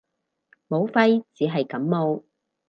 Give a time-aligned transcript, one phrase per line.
[0.69, 2.23] 武肺只係感冒